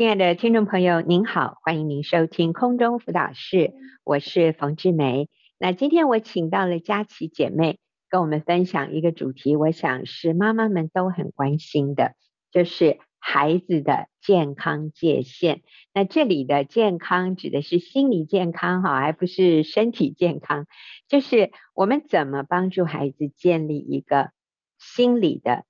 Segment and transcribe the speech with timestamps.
[0.00, 5.28] 亲爱的听众朋友，您好，欢迎您收听空中辅导室，我是冯志梅。
[5.58, 7.78] 那今天我请到了佳琪姐妹，
[8.08, 12.14] 跟我们分享一个主题，我想是妈妈们都很关心的，
[12.50, 15.60] 就是孩子的健康界限。
[15.92, 20.64] 那这里的健康指的是心理健康哈，还不是身体健康，
[21.08, 24.30] 就是我们怎么帮助孩子建立一个
[24.78, 25.66] 心理的。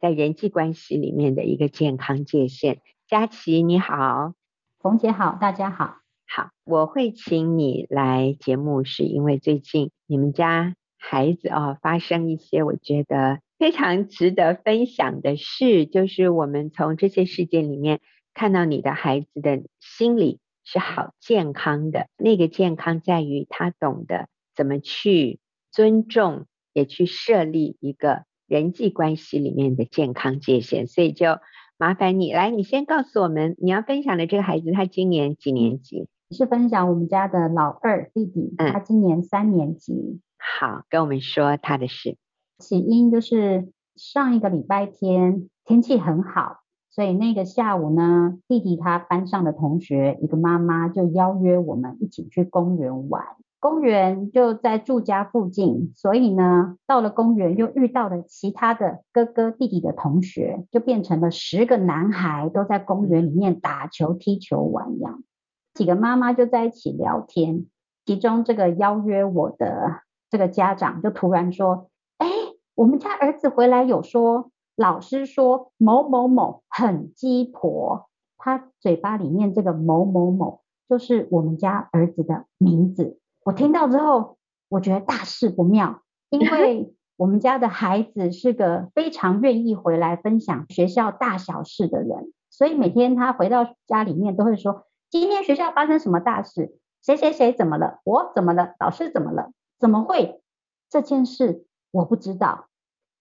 [0.00, 4.32] 在人际关系里面的一个健康界限，佳琪你好，
[4.78, 18.00] 冯姐好，大家好，好，我会请你来节目，是因为最近你们家孩子哦发生一些我觉得非常值得分享的事，就是我们从这些事件里面
[18.32, 25.40] 看到你的孩子的心理是好健康的，那个健康在于他懂得怎么去
[25.70, 28.24] 尊重，也去设立一个。
[28.46, 31.38] 人际关系里面的健康界限，所以就
[31.76, 36.08] 麻烦你来，你先告诉我们你要分享的这个孩子，他今年几年级？
[36.30, 39.92] 是分享我们家的老二弟弟，他今年三年级。
[39.92, 40.20] 嗯。
[40.38, 42.16] 好，跟我们说他的事。
[42.58, 46.58] 起因就是上一个礼拜天天气很好，
[46.90, 53.24] 所以那个下午呢，弟弟他班上的同学一个妈妈就邀约我们一起去公园玩。
[53.64, 65.24] 公园就在住家附近，所以呢，到了公园又遇到了其他的哥哥弟弟的同学，就变成了十个男孩都在公园里面打球、踢球、玩这样。
[65.72, 67.64] 几个妈妈就在一起聊天，
[68.04, 71.88] 其中这个邀约我的这个家长就突然说
[72.20, 72.28] ：“哎，
[72.74, 83.18] 我们家儿子回来有说，老师说某某某很鸡婆。”他嘴巴里面这个某某某就是我们家儿子的名字。
[83.44, 96.78] 我听到之后，我觉得大事不妙，因为 我们家的孩子是个非常愿意回来分享学校大小事的人，所以每天他回到家里面都会说：“今天学校发生什么大事？
[97.02, 98.00] 谁谁谁怎么了？
[98.04, 98.74] 我怎么了？
[98.80, 99.52] 老师怎么了？
[99.78, 100.40] 怎么会？
[100.88, 102.68] 这件事我不知道。”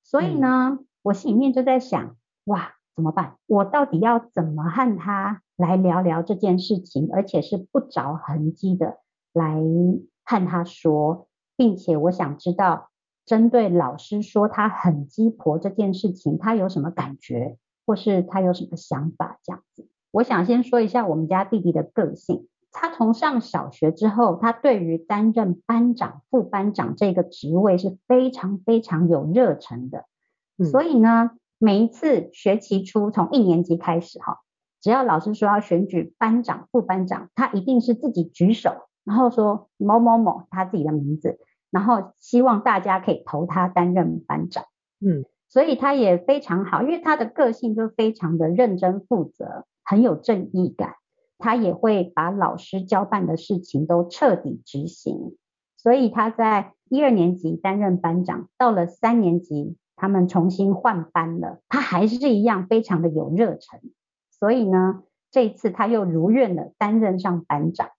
[0.03, 3.35] 所以呢，我心里面就在想：哇，怎么办？
[3.45, 8.99] 我到底要怎么和他来聊聊这件事情，而且是不着痕迹的
[9.33, 9.61] 来。
[10.23, 12.89] 和他说，并且我想知道，
[13.25, 19.87] 针对老师说他很鸡婆这件事情，他有什么感觉，或是他有什么想法这样子。
[20.11, 22.47] 我想先说一下我们家弟弟的个性。
[22.75, 30.05] 他从上小学之后，他对于担任班长、副班长这个职位是非常非常有热忱的。
[30.71, 34.39] 所以呢，每一次学期初从一年级开始哈，
[34.81, 38.71] 只要老师说要选举班长、副班长，他一定是自己举手。
[39.03, 41.39] 然后说某某某他自己的名字，
[41.71, 44.65] 然后希望大家可以投他担任班长。
[44.99, 50.95] 嗯，所以他也非常好，因为他的个性就非常的认真负责，很有正义感。
[51.37, 55.35] 他也会把老师交办的事情都彻底执行。
[55.75, 63.81] 所以他在一二年级担任班长，到了三年级他们重新换班了，他还是一样非常的有热忱。
[64.31, 67.89] 所以呢，这一次他又如愿的担任上班长。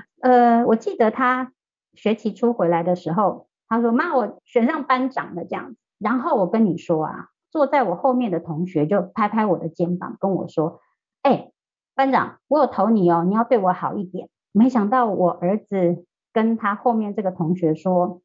[0.22, 1.52] 呃，我记得他
[1.94, 5.76] 学期初回来的时候，他说：“妈，我选上班长了。”这样子。
[5.98, 10.80] 然后我跟你说啊，坐在我后面的同学就拍拍我的肩膀，跟我说
[11.22, 11.52] ：“哎，
[11.94, 18.20] 班长，我有投你哦，你要对我好一点。”没想到我儿子跟他后面这个同学说：“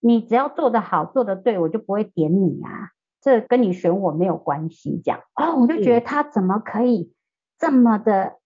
[0.00, 2.90] 你只要做得好，做得对，我就不会点你啊，
[3.20, 7.14] 这跟你选我没有关系。”这样哦，我就觉得他怎么可以
[7.58, 8.38] 这么的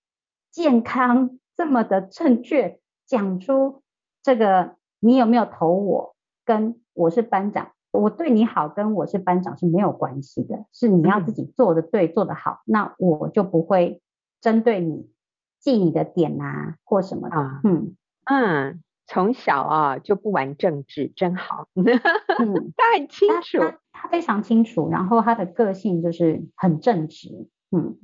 [0.50, 1.38] 健康？
[1.56, 3.83] 这么的正确，讲出
[4.22, 14.03] 这个你有没有投我，跟我是班长，我对你好跟我是班长是没有关系的，是你要自己做的对，做的好，那我就不会
[14.41, 15.11] 针对你
[15.59, 17.37] 记你的点啊或什么的。
[17.37, 21.69] 啊、嗯嗯，从小啊就不玩政治，真好。
[21.75, 21.84] 嗯，
[22.77, 27.49] 他很清楚他他，他非常清楚，然后他的个性就是很正直。
[27.71, 27.97] 嗯，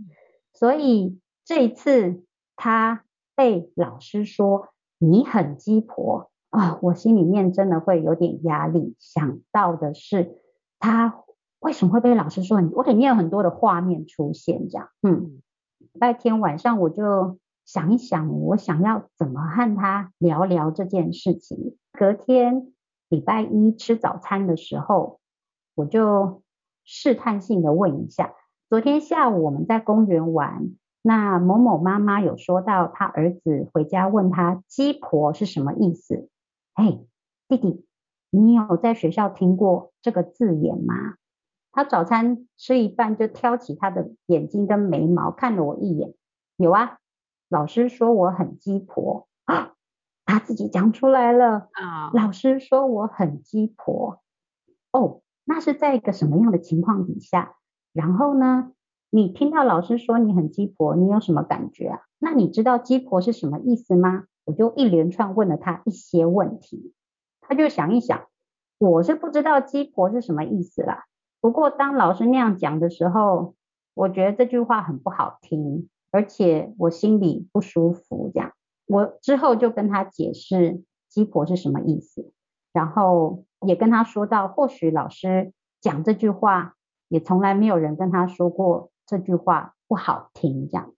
[0.54, 2.22] 所以这一次
[2.56, 3.04] 他。
[3.34, 4.68] 被老师说
[4.98, 8.94] 你很鸡婆啊，我心里面真的会有点压力。
[8.98, 10.38] 想到的是
[10.78, 11.22] 他
[11.60, 14.88] 为什么会被老师说你，我里面有很多的画面出现，这样。
[15.02, 15.42] 嗯，
[15.78, 21.76] 礼拜天晚上我就想一想，我想要怎么和他聊聊这件事情。
[21.92, 22.72] 隔天
[23.08, 25.20] 礼拜一吃早餐的时候，
[25.74, 26.42] 我就
[26.84, 28.34] 试探性的问一下，
[28.68, 30.70] 昨天下午我们在公园玩。
[31.02, 36.28] 那某某妈妈有说到，他儿子回家问他“鸡婆”是什么意思？
[36.74, 37.06] 嘿，
[37.48, 37.84] 弟弟，
[38.30, 40.94] 你有在学校听过这个字眼吗？
[41.72, 46.14] 他早餐吃一半就挑起他的眼睛跟眉毛看了我一眼，
[46.56, 46.98] 有啊，
[47.48, 49.72] 老师说我很鸡婆啊，
[50.24, 52.10] 他自己讲出来了啊。
[52.12, 54.20] 老师说我很鸡婆，
[54.92, 57.56] 哦，那是在一个什么样的情况底下？
[57.92, 58.72] 然后呢，
[59.14, 62.00] 你听到老师说你很鸡婆，你有什么感觉啊？
[62.18, 64.24] 那你知道鸡婆是什么意思吗？
[64.46, 66.94] 我就一连串问了他一些问题，
[67.42, 68.22] 他就想一想，
[68.78, 71.04] 我是不知道鸡婆是什么意思啦。
[71.42, 73.54] 不过当老师那样讲的时候，
[73.92, 78.30] 我觉得这句话很不好听，而且我心里不舒服。
[78.32, 78.52] 这样，
[78.86, 80.80] 我之后就跟他解释
[81.10, 82.32] 鸡婆是什么意思，
[82.72, 86.76] 然后也跟他说到，或许老师讲这句话，
[87.08, 90.66] 也从来没有人跟他说过这句话不好听。
[90.70, 90.94] 这样，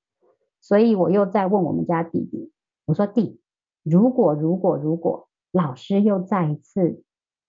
[0.61, 2.53] 所以我又再问我们家弟弟，
[2.85, 3.41] 我说弟，
[3.83, 7.03] 如果如果如果老师又再一次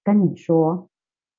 [0.03, 0.89] 跟你说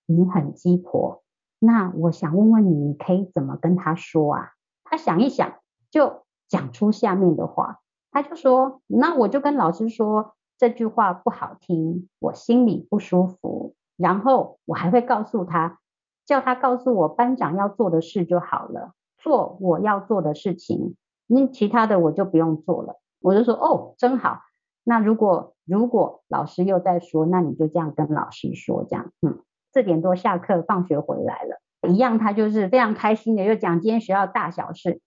[0.07, 1.25] 你很鸡婆。
[1.59, 4.53] 那我想问问你，你可以怎么跟他说啊？
[4.85, 5.55] 他想一想，
[5.91, 7.81] 就讲出下面的话。
[8.13, 13.75] 他就说：“那我就跟老师说这句话不好听，我心里不舒服。
[13.97, 15.81] 然后我还会告诉他，
[16.27, 18.93] 叫他告诉我班长要做的事就好了，
[19.27, 20.95] 做我要做的事情。
[21.27, 24.43] 那其他的我就不用做了。”我就说：“哦，真好。
[24.85, 29.41] 那如果如果老师又在说，那你就这样跟老师说，这样，嗯。”
[29.75, 35.01] 四点多下课，放学回来了，一样，他就是非常开心的，又讲今天学校大小事。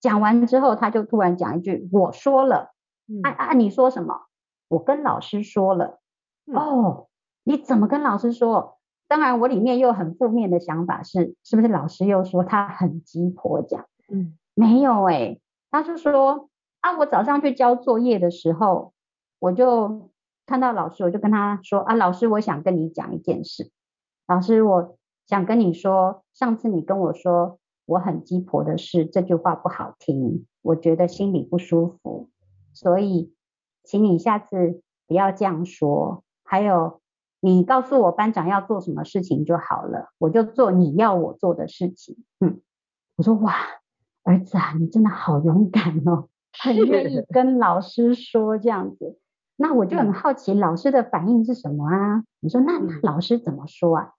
[0.00, 2.72] 讲完之后，他就突然讲一句：“我说了。
[3.06, 4.22] 嗯”啊啊，你说什么？
[4.68, 6.00] 我跟老师说了。
[6.46, 7.08] 嗯、哦，
[7.44, 8.78] 你怎么跟老师说？
[9.08, 13.86] 当然，我里面又很负面的想法是，是不是老师又说他很鸡婆讲？
[14.08, 16.48] 嗯，没有哎、欸，他是说
[16.80, 18.92] 啊，我早上去交作业的时候，
[19.38, 20.10] 我就
[20.44, 23.70] 看到老师，我就跟他说啊，老师，我想跟你讲一件事。
[24.26, 32.28] 老师，我想跟你说，上次你跟我说我很鸡婆的事，这句话不好听，我觉得心里不舒服，
[32.72, 33.32] 所以
[33.84, 36.24] 请你下次不要这样说。
[36.44, 37.00] 还有，
[37.46, 42.16] 你告诉我班长要做什么事情就好了，我就做你要我做的事情。
[42.40, 42.60] 嗯，
[43.14, 43.54] 我说哇，
[44.24, 46.28] 儿子啊，你真的好勇敢哦，
[46.58, 49.20] 很愿意跟老师说这样子。
[49.54, 52.24] 那我就很好奇，老师的反应是什么啊？
[52.40, 54.14] 你说那老师怎么说啊？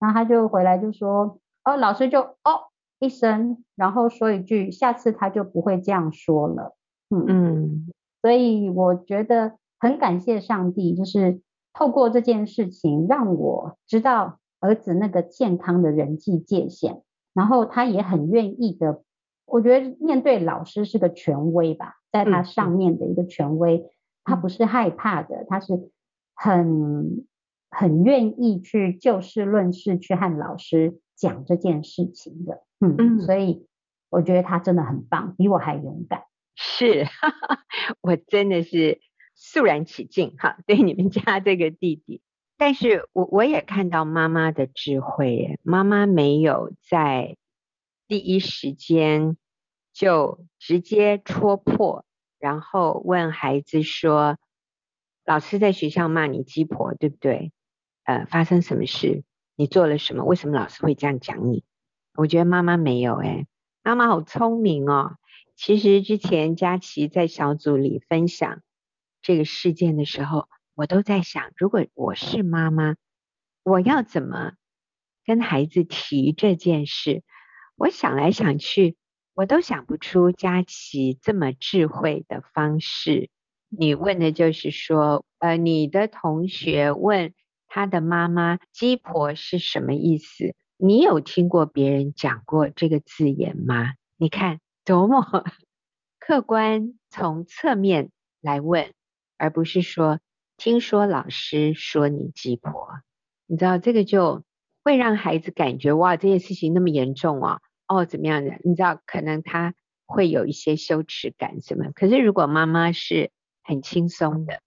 [0.00, 6.74] 然后他就回来就说，哦，老师就哦一声，然后说一句，下次他就不会这样说了。
[7.08, 7.86] 嗯嗯，
[8.20, 11.40] 所以我觉得很感谢上帝，就是
[11.74, 17.02] 透过这件事情让我知道儿子那个健康的人际界限，
[17.34, 19.02] 然后他也很愿意的，
[19.44, 23.90] 我觉得面对老师是个权威吧，在他上面的一个权威，嗯、
[24.24, 25.90] 他不是害怕的，他是
[26.34, 27.26] 很。
[27.76, 33.66] 很愿意去就事论事去和老师讲这件事情的，嗯嗯，所以
[34.10, 36.22] 我觉得他真的很棒，比我还勇敢。
[36.54, 37.58] 是，哈哈，
[38.00, 39.00] 我真的是
[39.46, 42.22] 肃然起敬哈， 对你们家这个弟弟。
[42.56, 47.36] 但是我我也看到妈妈的智慧，妈妈没有在
[48.08, 49.36] 第一时间
[49.92, 52.06] 就直接戳破，
[52.38, 54.38] 然后问孩子说
[55.26, 57.52] ：“老师在学校骂你鸡婆，对不对？”
[58.04, 59.24] 呃，发生什么事？
[59.56, 60.24] 你做了什么？
[60.24, 61.64] 为什么老师会这样讲你？
[62.14, 63.46] 我觉得妈妈没有诶，
[63.82, 65.16] 妈妈好聪明哦。
[65.56, 68.62] 其实之前佳琪在小组里分享
[69.24, 72.94] 这个事件的时候，我都在想，如果我是妈妈，
[73.64, 74.52] 我要怎么
[75.24, 77.24] 跟孩子提这件事？
[77.74, 78.96] 我想来想去，
[79.34, 83.30] 我都想不出佳琪这么智慧的方式。
[83.68, 87.34] 你问的就是说，呃，你的同学问。
[87.66, 90.54] 他的妈妈“鸡婆”是什么意思？
[90.76, 93.94] 你有听过别人讲过这个字眼吗？
[94.16, 95.44] 你看多么
[96.20, 98.92] 客观，从侧面来问，
[99.44, 100.20] 而不是说
[100.56, 102.88] 听说老师说你鸡婆。
[103.46, 104.42] 你知道这个就
[104.82, 107.60] 会让孩子感觉哇，这件事情那么严重啊！
[107.86, 108.58] 哦，怎么样的？
[108.64, 109.74] 你知道可能他
[110.06, 111.92] 会有一些羞耻感什么？
[111.94, 113.30] 可是如果妈妈是
[113.62, 114.60] 很轻松的，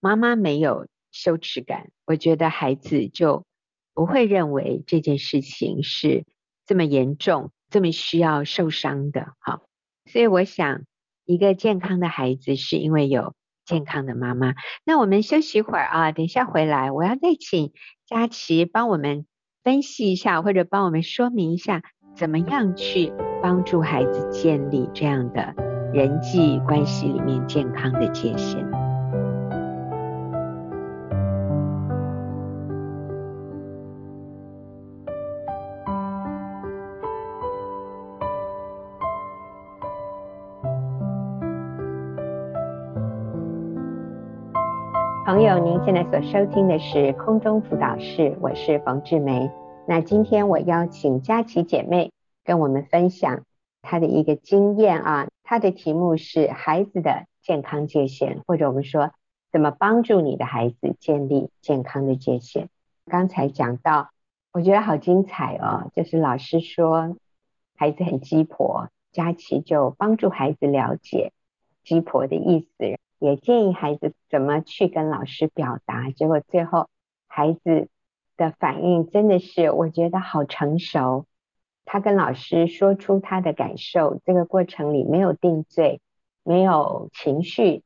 [0.00, 0.86] 妈妈没有。
[1.12, 3.46] 羞耻感，我觉得孩子就
[3.94, 6.26] 不会认为这件事情是
[6.66, 9.32] 这么严重、这么需要受伤的。
[9.38, 9.62] 好，
[10.04, 10.82] 所以我想，
[11.24, 13.34] 一个健康的孩子是因为有
[13.66, 14.54] 健康的妈妈。
[14.84, 17.72] 那我们休息一会儿啊，等一下回来，我要再请
[18.06, 19.26] 佳琪帮我们
[19.62, 21.82] 分析一下，或者帮我们说明一下，
[22.14, 25.54] 怎么样去帮助孩子建立这样的
[25.92, 28.85] 人际关系里面健康的界限。
[45.84, 49.50] 现在所收听的是空中辅导室，我是冯志梅。
[49.86, 52.10] 那今天我邀请佳琪姐妹
[52.44, 53.42] 跟我们分享
[53.82, 59.12] 她的一个经验啊，她的题目是孩子的健康界限，或者我们说
[59.52, 62.68] 怎么帮助你的孩子建立健康的界限。
[63.04, 64.10] 刚才讲到，
[64.52, 67.16] 我觉得好精彩哦，就是老师说
[67.76, 71.32] 孩子很鸡婆，佳琪就帮助孩子了解
[71.84, 72.98] 鸡婆的意思。
[73.18, 76.88] 也建议孩子怎么去跟老师表达，结果最后
[77.26, 77.88] 孩子
[78.36, 81.26] 的反应真的是我觉得好成熟。
[81.84, 86.00] 他跟老师说出他的感受，这个过程里没有定罪，
[86.42, 87.84] 没有情绪，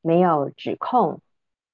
[0.00, 1.20] 没有指控，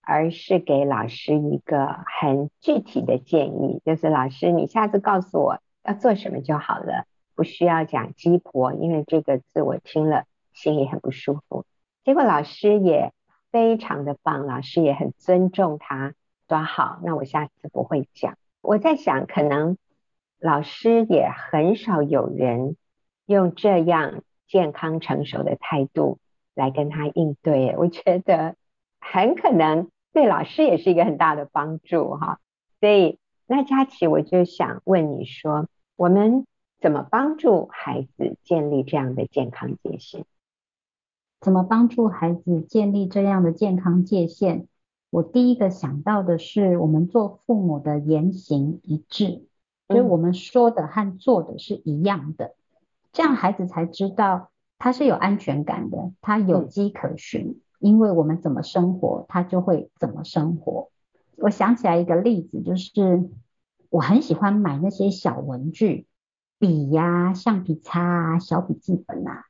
[0.01, 7.05] 而是给老师一个很具体的建议，就是老师你下次告诉我要做什么就好了，
[7.37, 11.67] 不需要讲鸡婆，因为这个字我听了心里很不舒服。
[12.05, 13.13] 结果老师也
[13.51, 16.15] 非常的棒，老师也很尊重他，
[16.49, 18.37] 说好，那我下次不会讲。
[18.61, 19.79] 我在想，可能
[20.39, 22.77] 老师也很少有人
[23.25, 26.19] 用这样健康成熟的态度
[26.55, 27.75] 来跟他应对。
[27.79, 28.55] 我觉得
[29.01, 32.39] 很可能对老师也是一个很大的帮助哈。
[32.81, 36.47] 所以那佳琪，我就想问你说，我们
[36.81, 40.27] 怎么帮助孩子建立这样的健康界限？
[41.45, 44.65] 怎么帮助孩子建立这样的健康界限？
[45.11, 49.45] 我第一个想到的是，我们做父母的言行一致，
[49.87, 52.55] 所以我们说的和做的是一样的，
[53.13, 54.49] 这样孩子才知道
[54.79, 60.89] 他是有安全感的，他有迹可循，因为我们怎么生活，他就会怎么生活。
[61.37, 63.29] 我想起来一个例子，就是
[63.91, 66.07] 我很喜欢买那些小文具，
[66.59, 69.45] 笔呀、橡皮擦啊、小笔记本啊。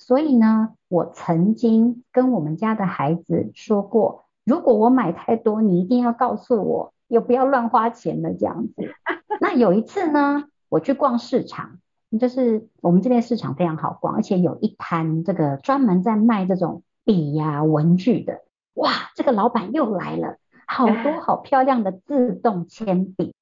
[0.00, 8.74] 所以呢，我曾经跟我们家的孩子说过，如果我买太多，你一定要告诉我，又不要乱花钱了这样子。
[9.42, 11.80] 那有一次呢，我去逛市场，
[12.18, 18.42] 就是我们这边市场非常好逛，而且有一摊这个专门在卖这种笔呀、文具的。
[18.74, 20.36] 哇，这个老板又来了，
[20.68, 23.34] 好多好漂亮的自动铅笔，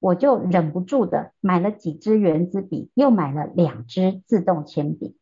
[0.00, 5.14] 我就忍不住的买了几支圆珠笔，又买了两支自动铅笔。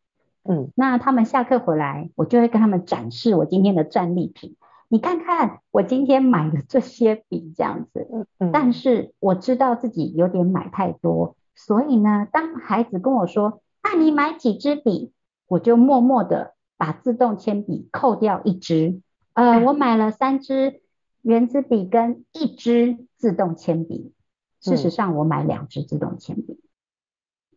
[0.50, 4.56] 嗯，那他们下课回来，我就会跟他们展示我今天的战利品。
[4.88, 8.08] 你看看我今天买的这些笔，这样子。
[8.10, 8.50] 嗯嗯。
[8.50, 15.12] 但是我知道自己有点买太多，所以呢，当孩子跟我说：“那你买几支笔？”
[15.48, 19.02] 我就默默的把自动铅笔扣掉一支。
[19.34, 20.80] 呃，我买了三支
[21.20, 24.14] 原子笔跟一支自动铅笔。
[24.62, 26.58] 事实上，我买两支自动铅笔。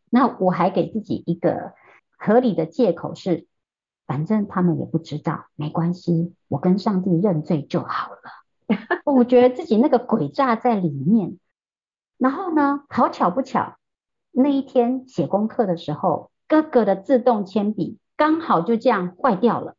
[0.10, 1.72] 那我还给自己一个。
[2.24, 3.48] 合理的借口是，
[4.06, 8.78] 反正他们也不知道，没关系，我跟上帝认罪就好了。
[9.06, 11.40] 我觉得自己那个诡诈在里面。
[12.20, 13.74] 然后呢，好巧不巧，
[14.32, 19.74] 那一天写功课的时候，哥哥的自动铅笔刚好就这样坏掉了。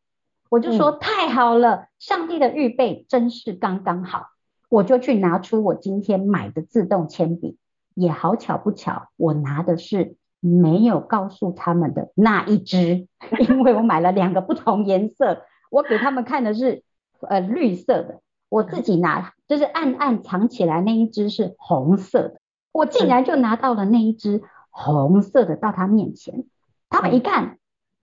[0.49, 4.31] 我就说、嗯、太好了，上帝的预备真是刚刚好。
[4.67, 7.57] 我就去拿出我今天买的自动铅笔，
[7.93, 10.17] 也好巧不巧，我拿的是。
[10.45, 13.07] 没有告诉他们的那一只，
[13.47, 16.83] 因为我买了两个不同颜色，我给他们看的是
[17.21, 22.41] 呃绿色的，我自己拿就是暗暗藏起来那一只是红色的，
[22.73, 26.43] 我竟然就拿到了那一只红色的到他面前，
[26.89, 27.57] 他们一看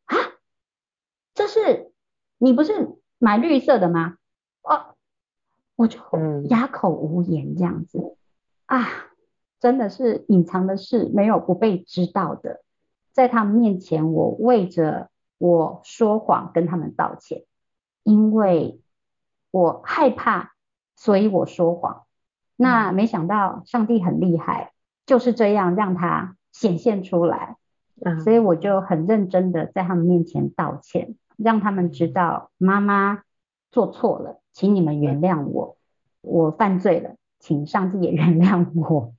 [0.07, 0.17] 啊，
[1.35, 1.93] 这是
[2.39, 4.17] 你不是买绿色的吗？
[4.63, 4.95] 哦，
[5.77, 6.01] 我就
[6.49, 8.17] 哑口无言这样子。
[8.65, 9.10] 啊。
[9.61, 12.63] 真的是隐藏的事，没有不被知道的。
[13.13, 17.45] 在他们面前，我为着我说谎跟他们道歉，
[18.03, 18.81] 因为
[19.51, 20.53] 我害怕，
[20.97, 22.05] 所以我说谎。
[22.57, 24.73] 那没想到上帝很厉害，
[25.07, 27.57] 就是这样让他显现出来。
[28.25, 33.25] 所以我就很认真的在他们面前道歉，让他们知道妈妈
[33.71, 35.77] 做错了，请你们原谅我，
[36.23, 39.13] 我犯罪了，请上帝也原谅我。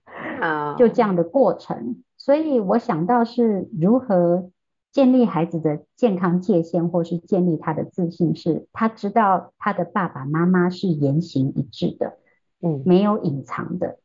[0.82, 4.50] 就这样的过程，所以我想到是如何
[4.92, 12.18] 建立孩子的健康界限，或是建立他的自信，是他知道他的爸爸妈妈是言行一致的，
[12.64, 14.00] 嗯，没有隐藏的，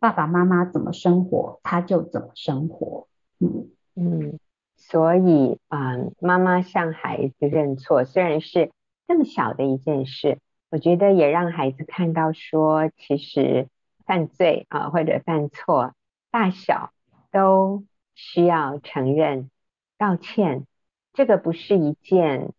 [0.00, 3.06] 爸爸妈妈怎么生活，他就怎么生活，
[3.40, 3.68] 嗯。
[3.94, 4.38] 嗯，
[4.78, 8.70] 所以啊，妈妈向孩子认错，虽然是
[9.06, 10.38] 这么小的一件事，
[10.70, 13.68] 我觉得也让孩子看到说，其实。
[14.06, 15.94] 犯罪啊，或者犯错，
[16.34, 16.90] 大小
[17.30, 17.84] 都
[18.16, 19.50] 需要承认、
[19.96, 20.66] 道歉。
[21.12, 22.54] 这个不是一件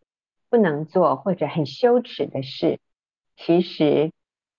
[0.50, 2.79] 不能做或者很羞耻的事，
[3.36, 4.13] 其实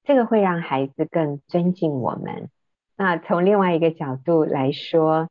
[0.05, 2.51] 这个会让孩子更尊敬我们。
[2.95, 5.31] 那从另外一个角度来说，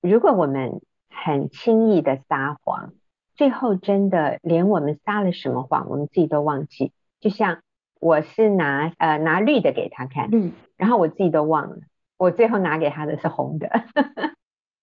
[0.00, 2.94] 如果我们很轻易的撒谎，
[3.36, 6.90] 最后真的连我们撒了什么谎，我们自己都忘记。
[7.20, 7.62] 就像
[8.00, 11.76] 我是拿呃拿绿的给他看，嗯，然后我自己都忘了，
[12.16, 13.68] 我最后拿给他的是红的。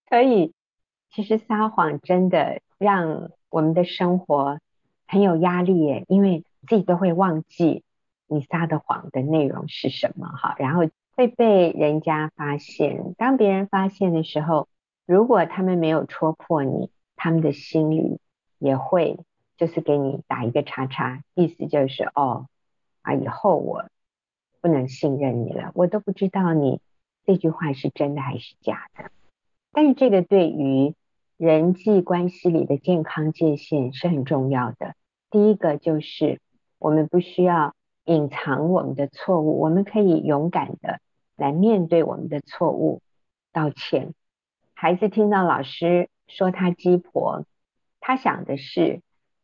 [0.09, 0.53] 所以
[1.09, 4.59] 其实撒谎真的让我们的生活
[5.07, 7.83] 很有压力耶，因为自己都会忘记
[8.27, 13.13] 你撒的谎的内容是什么哈，然后会被人家发现。
[13.17, 14.67] 当别人发现的时候，
[15.05, 18.19] 如果他们没有戳破你，他们的心里。
[18.63, 19.17] 也会
[19.57, 22.45] 就是给你打一个叉叉，意思就是哦
[23.01, 23.85] 啊，以后我
[24.61, 26.79] 不能信任你了，我都不知道你
[27.25, 29.11] 这句话是真的还是假的。
[29.71, 30.95] 但是这个对于
[31.37, 34.95] 人际关系里的健康界限是很重要的。
[35.29, 36.39] 第一个就是
[36.77, 37.73] 我们不需要
[38.05, 40.99] 隐藏我们的错误，我们可以勇敢的
[41.35, 43.01] 来面对我们的错误，
[43.53, 44.13] 道歉。
[44.73, 47.45] 孩子听到老师说他鸡婆。
[48.03, 49.01] 他想的是，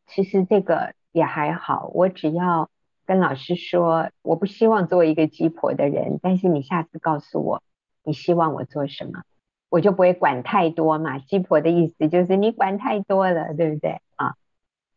[0.08, 2.72] 其实这个也还好，我只要
[3.06, 7.62] 跟老师说，我不希望做一个鸡婆的人，但是你下次告诉我
[8.08, 9.24] 你希望我做什么，
[9.68, 11.20] 我就不会管太多嘛。
[11.20, 14.36] 鸡婆的意思就是你管太多了，对不对啊？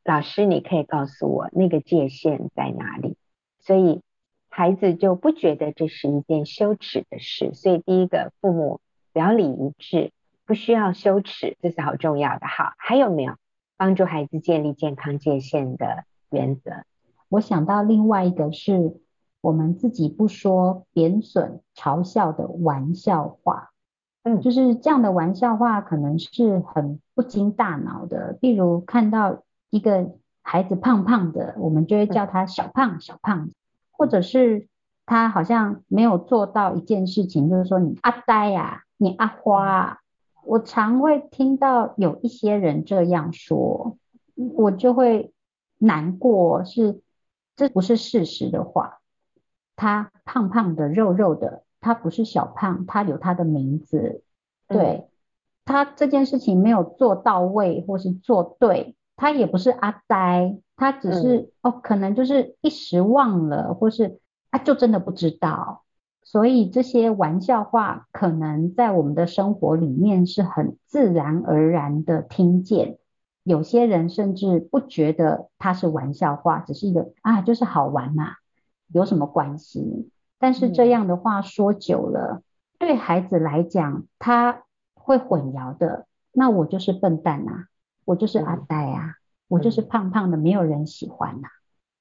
[0.05, 3.17] 老师，你可以告诉我那个界限在哪里，
[3.59, 4.01] 所以
[4.49, 7.53] 孩子就不觉得这是一件羞耻的事。
[7.53, 8.81] 所以第一个，父母
[9.13, 10.13] 表里一致，
[10.47, 12.47] 不需要羞耻，这是好重要的。
[12.47, 13.35] 好，还有没有？
[13.77, 16.85] 帮助孩子建立健康界限的原则。
[17.29, 19.01] 我想到另外一个是
[19.41, 23.71] 我们自己不说贬损、嘲笑的玩笑话。
[24.23, 28.37] 嗯，就是这样的玩笑话可能是很不经大脑的。
[28.41, 30.11] 比如看到一个
[30.43, 33.51] 孩子胖胖的，我们就会叫他小胖小胖，
[33.91, 34.69] 或者是
[35.07, 39.97] 他好像没有做到一件事情，就是说你阿呆呀，你阿花啊。
[40.43, 43.97] 我常会听到有一些人这样说，
[44.35, 45.33] 我就会
[45.79, 47.01] 难过，是
[47.57, 49.00] 这不是事实的话。
[49.81, 54.23] 他胖胖的、肉肉的，他不是小胖，他有他的名字。
[54.69, 55.09] 对，
[55.65, 65.85] 他这件事情没有做到位或是做对，他也不是阿呆，他只是哦，可能就是一时忘了，或是他就真的不知道。
[66.23, 72.99] 所以这些玩笑话可能在我们的生活里面是很自然而然的听见，
[73.45, 78.35] 有些人甚至不觉得它是玩笑话，只是一个啊，就是好玩嘛，
[78.93, 80.11] 有什么关系？
[80.39, 82.43] 但是这样的话说久了，
[82.79, 84.63] 对孩子来讲，他
[84.95, 86.07] 会混淆的。
[86.33, 87.67] 那我就是笨蛋啊，
[88.05, 89.15] 我就是阿呆啊，
[89.49, 91.49] 我就是胖胖的，没有人喜欢呐。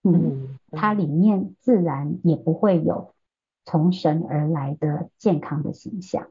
[0.03, 3.13] 嗯，它里面自然也不会有。
[3.65, 6.29] 从神而来的健康的形象，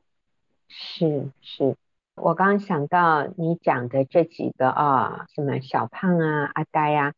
[0.67, 1.77] 是是，
[2.17, 7.13] 我刚刚想到你讲的这几个啊，什么小胖啊、阿呆啊，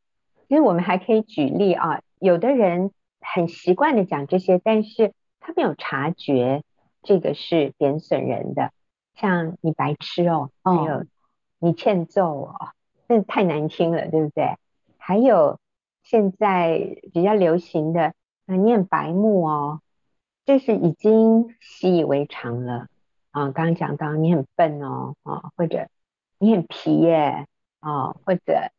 [0.46, 2.02] 其实我们还可以举例啊。
[2.18, 2.90] 有的人
[3.20, 6.62] 很习惯的讲这些，但是他没有察觉
[7.02, 8.72] 这个是贬损人的，
[9.14, 11.04] 像你白痴哦，还有
[11.58, 12.54] 你欠揍哦，
[13.08, 14.56] 这太难听了，对不对？
[14.98, 15.58] 还有
[16.02, 18.14] 现在比较流行的，
[18.46, 19.80] 啊，你很白目哦。
[20.46, 22.88] 这是已经习以为常了
[23.30, 23.52] 啊！
[23.52, 25.88] 刚刚讲到你很笨哦，啊，或者
[26.38, 27.46] 你很皮耶，
[27.78, 28.72] 啊，或者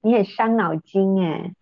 [0.00, 1.52] 你很伤脑筋哎，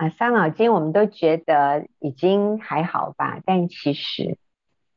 [0.00, 4.38] 啊，伤脑筋我们都觉得已经还好吧，但其实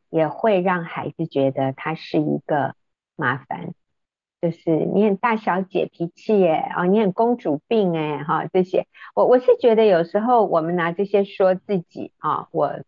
[0.09, 2.73] 也会让孩子觉得他是一个
[3.17, 3.73] 麻烦，
[4.41, 12.79] 就是你很大小姐脾气耶，哦，你很公主病哎，哈，这些我我是觉得有时候我们拿这些说自己啊，我。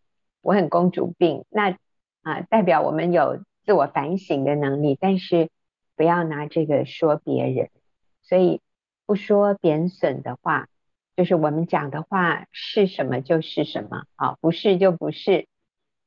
[0.42, 1.76] 我很公主病，那
[2.22, 5.50] 啊代表我们有自我反省的能力，但是
[5.96, 7.68] 不要拿这个说别人。
[8.22, 8.60] 所以
[9.06, 10.68] 不说贬损的话，
[11.16, 15.48] 就是我们讲的话是什么就是什么啊，不是就不是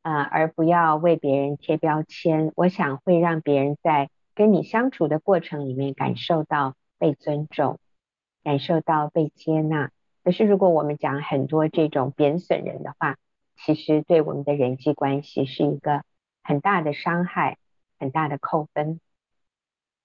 [0.04, 2.52] 啊，而不要为别人贴标签。
[2.56, 7.80] 我想会让别人在跟你相处的过程里面感受到被尊重，
[8.44, 9.92] 感受到被接纳。
[10.24, 13.18] 可是如果我们讲很多这种贬损人的话，
[13.58, 16.04] 其实对我们的人际关系是一个
[16.44, 17.58] 很大的伤害，
[17.98, 19.00] 很大的扣分。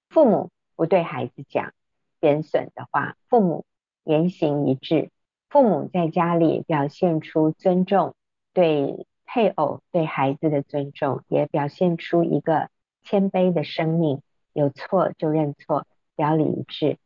[0.09, 1.75] 父母不对孩子讲
[2.21, 3.67] 贬损的话，父母
[4.05, 5.11] 言行一致，
[5.49, 8.15] 父母在家里表现出尊重，
[8.53, 12.69] 对配偶、对孩子的尊重，也表现出一个
[13.03, 14.21] 谦卑的生命，
[14.53, 15.87] 有错就认错，
[16.17, 16.99] 表里一致。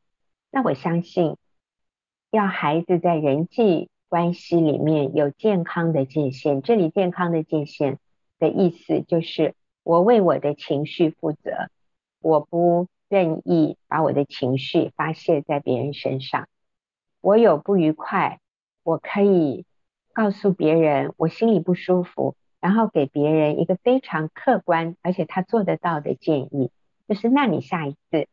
[0.50, 1.36] 那我相信，
[2.30, 6.62] 要孩子在人际关系里面有健康的界限。
[6.62, 7.98] 这里健康的界限
[8.38, 11.68] 的意思就是，我为我的情绪负责，
[12.20, 16.48] 我不任意把我的情绪发泄在别人身上。
[17.20, 18.40] 我有不愉快，
[18.82, 19.64] 我可以
[20.12, 26.70] 告诉别人我心里不舒服，然后给别人一个非常客观而且他做得到的建议，
[27.06, 28.26] 就是那你下一次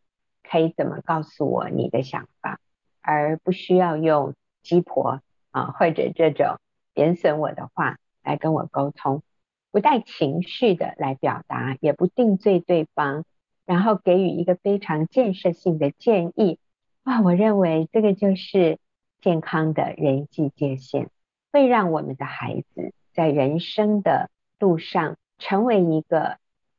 [0.44, 2.60] 可以怎么告诉我你的想法，
[3.02, 5.22] 而不需要用鸡婆。
[5.52, 6.58] 啊，或者这种
[6.94, 7.96] 贬损我的话
[8.26, 9.24] 来跟我沟通，
[9.72, 13.24] 不带情绪的来表达，也不定罪对方，
[13.66, 16.60] 然后给予一个非常建设性的建议。
[17.06, 18.80] 啊，我认为这个就是
[19.22, 21.08] 健康的人际界限，
[21.54, 26.38] 会让我们的孩子在人生的路上成为一个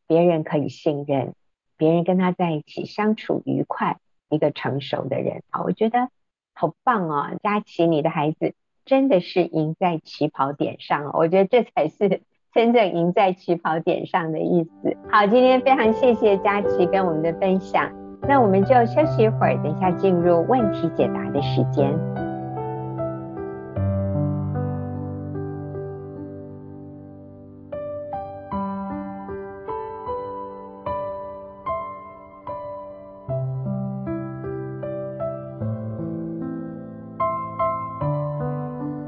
[0.08, 1.32] 别人可以信任、
[1.76, 5.44] 别人跟他在一起相处愉快、一个成熟的人。
[5.50, 6.10] 啊，我觉得
[6.52, 8.54] 好棒哦，佳琪，你的孩子。
[8.84, 12.22] 真的是赢在起跑点上，我觉得这才是
[12.54, 14.96] 真正赢在起跑点上的意思。
[15.10, 17.92] 好，今天非常谢谢佳琪跟我们的分享，
[18.28, 21.96] 那我们就休息一会儿，等一下进入问题解答的时间。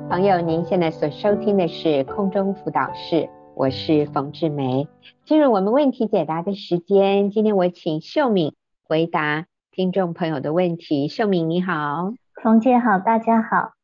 [0.08, 4.86] 朋友，您现在所收听的是空中辅导室，我是冯志梅。
[5.24, 8.54] 进入我们问题解答的时间，今天我请秀敏
[8.88, 11.08] 回答听众朋友的问题。
[11.08, 13.74] 秀敏你好，冯姐好，大家好。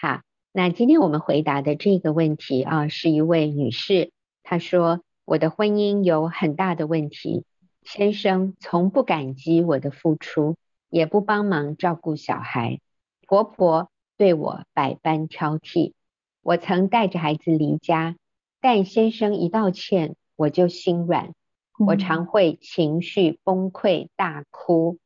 [0.00, 0.20] 好，
[0.52, 4.12] 那今天我们回答的这个问题啊，是一位女士，
[4.44, 7.44] 她说我的婚姻有很大的问题，
[7.82, 10.54] 先生从不感激我的付出，
[10.88, 12.78] 也不帮忙照顾小孩，
[13.26, 13.90] 婆婆。
[14.16, 15.94] 对我百般挑剔，
[16.40, 18.14] 我曾带着孩子离家，
[18.60, 21.32] 但先生一道歉，我就心软，
[21.78, 24.98] 我常会情绪崩溃大哭，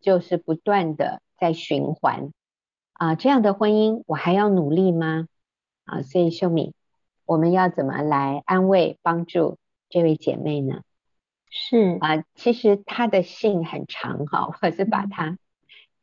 [0.00, 2.32] 就是不断的在循环
[2.92, 5.28] 啊，这样的婚姻我还要努力吗？
[5.84, 6.74] 啊，所以秀敏，
[7.26, 9.56] 我们要怎么来安慰帮助
[9.88, 10.82] 这位姐妹呢？
[11.48, 15.38] 是啊，其实她的信很长哈，我是把它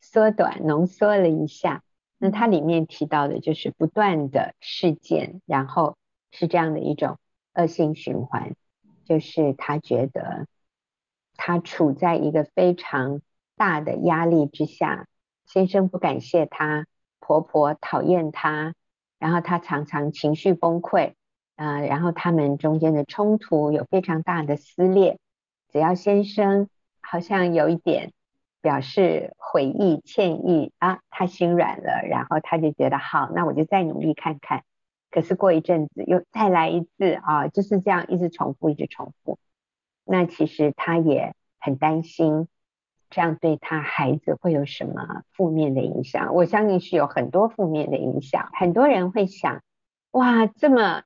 [0.02, 1.84] 缩短浓缩了一下。
[2.18, 5.98] 那它里面提到的就是不断的事件，然后
[6.32, 7.18] 是这样的一种
[7.54, 8.56] 恶性循环，
[9.08, 10.48] 就是他觉得
[11.36, 13.22] 他处在一个非常
[13.56, 15.08] 大的压力之下，
[15.46, 16.86] 先生不感谢他，
[17.20, 18.74] 婆婆讨厌他，
[19.20, 21.14] 然后他常常情绪崩溃，
[21.56, 25.18] 啊、呃，然后他们中间的冲突有非常大的撕裂，
[25.72, 26.70] 只要先生
[27.02, 28.12] 好像有一点。
[28.60, 34.64] 表示悔意、歉意啊，他心软了，然后他就觉得好，那我就再努力看看。
[35.12, 39.40] 可是过一阵子又再来一次啊，就是这样一直重复，一直重复。
[40.04, 42.48] 那其实他也很担心，
[43.10, 46.34] 这样对他孩子会有什么负面的影响？
[46.36, 48.50] 我相信是有很多负面的影响。
[48.54, 49.62] 很多人会想，
[50.12, 51.04] 哇，这么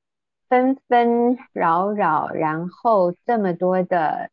[0.50, 4.30] 纷纷扰扰，然后这么多的。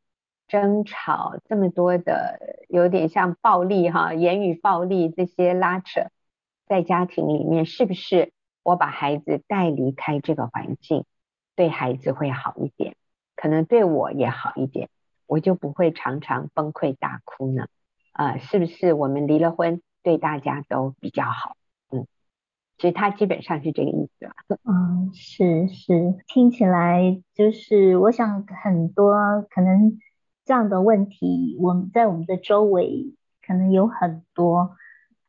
[0.51, 6.07] 争吵这么多的，有点像暴力哈，言语暴力这些拉扯，
[6.67, 8.33] 在家庭里面，是不是
[8.69, 11.07] 我把孩子带离开这个环境，
[11.57, 12.97] 对孩子会好一点，
[13.35, 14.91] 可能对我也好一点，
[15.27, 17.69] 我就不会常常崩溃大哭呢？
[18.13, 21.57] 啊、呃，是不是我们离了婚，对大家都比较好？
[21.91, 22.07] 嗯，
[22.77, 24.31] 所以他基本上是这个意思。
[24.65, 29.99] 嗯，是是，听起来就是，我想很多可能。
[30.45, 33.15] 这样的问题，我们在我们的周围
[33.47, 34.77] 可能有很多。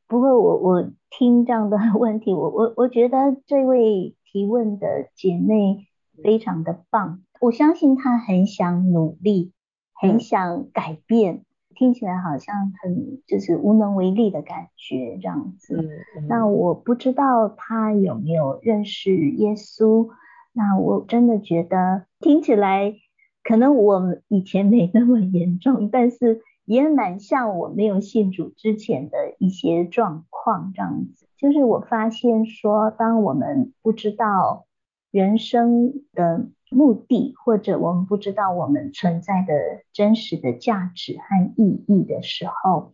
[0.10, 5.88] 不过我我听这样的 问题，我我我觉得这位提问的姐妹
[6.22, 7.22] 非常的棒。
[7.40, 9.54] 我相信她很想努力，
[9.94, 11.46] 很想改变，嗯、
[11.76, 15.78] 听起来好像很就是无能为力的感觉这样子。
[15.78, 20.10] 嗯嗯、那我不知道她有没有认识耶稣。
[20.52, 22.96] 那我真的觉得听起来。
[23.42, 31.28] 可能我以前没那么严重，但是也蛮像我没有信主之前的一些状况这样子。
[31.36, 34.68] 就是我发现说，当我们不知道
[35.10, 42.94] 人生的目的，或者我们不知道我们存在的真实的价值和意义的时候，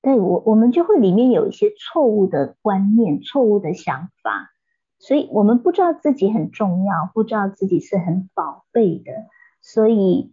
[0.00, 4.52] 对我我们就会里面有一些错误的观念、错误的想法，
[5.00, 9.10] 所以我们不知道自己很重要，不知道自己是很宝贝的。
[9.60, 10.32] 所以，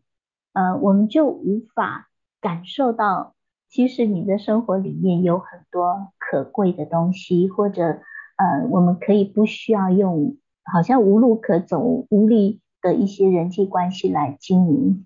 [0.54, 2.09] 呃，我们就无法
[2.42, 3.34] 感受到，
[3.70, 8.00] 其实你的生活里面有很多可贵的东西，或者
[8.38, 15.06] 呃，我们可以不需要用好像无路可走、无力的一些人际关系来经营。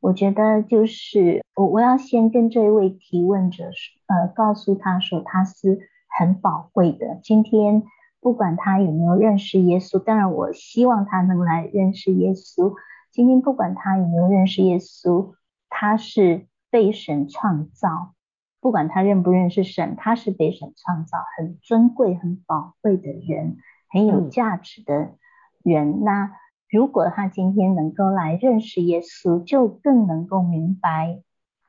[0.00, 5.78] 我觉得就是我我要先跟这位提问者说，呃，告诉他说他是
[6.18, 7.20] 很宝贵的。
[7.22, 7.84] 今天
[8.20, 12.74] 不管他有没有认识耶稣，当然我希望他能来认识耶稣。
[13.12, 15.34] 今天不管他有没有认识耶稣，
[15.68, 18.14] 他是被神创造。
[18.60, 23.58] 不管他认不认识神，他是被神创造，很尊贵、很宝贵的人，
[23.88, 25.12] 很有价值的
[25.62, 26.00] 人。
[26.00, 26.32] 嗯、那。
[26.74, 31.20] 如果他今天能够来认识耶稣，就更能够明白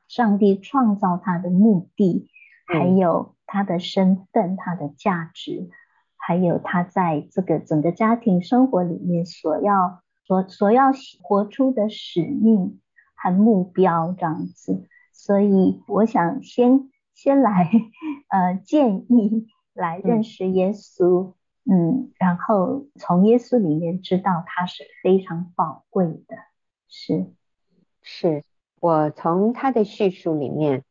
[0.08, 2.30] 上帝创造他的目的，
[2.66, 5.68] 还有他的身份、他的价值，
[6.16, 10.90] 还有他在这个整个家庭生活里面所要所所要
[11.20, 12.80] 活出的使命
[13.14, 14.88] 和目标这样子。
[15.24, 17.70] 所以，我想先先来
[18.28, 21.32] 呃建议来认识耶稣。
[21.64, 26.36] 嗯，然后从耶稣里面知道他是非常宝贵的，
[26.88, 27.32] 是，
[28.02, 28.44] 是
[28.78, 30.84] 我从他的叙述里面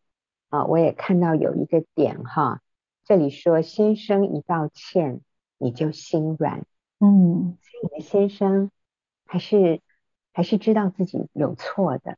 [0.50, 2.64] 啊，我也看到有一个点哈，
[3.06, 5.22] 这里说先生一道歉，
[5.60, 6.66] 你就心软，
[7.00, 8.72] 嗯，所以你的先生
[9.28, 9.80] 还是
[10.34, 12.18] 还是知道自己有错的，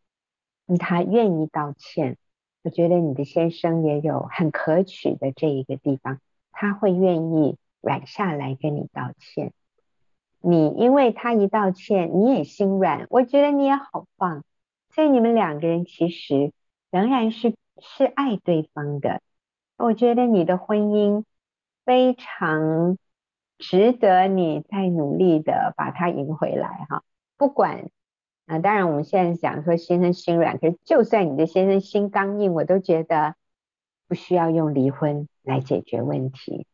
[0.78, 2.18] 他愿意道歉，
[2.64, 6.20] 我觉得你的先生也有很可取的这一个地方，
[6.52, 7.58] 他会愿意。
[7.82, 9.54] 软下来跟你道歉，
[10.42, 14.44] 你因为他一道歉，你也心软，我觉得你也好棒，
[14.90, 16.52] 所以你们两个人其实
[16.90, 19.22] 仍然是是爱对方的。
[19.78, 21.26] 我觉得你的婚姻
[21.86, 22.98] 非常
[23.60, 27.04] 值得你再努力的把他赢回来哈。
[27.38, 27.92] 不管
[28.46, 33.36] 啊，当然我们现在讲说先生心软，可是就算你的先生心刚硬，我都觉得
[34.08, 36.68] 不需要用离婚来解决问题。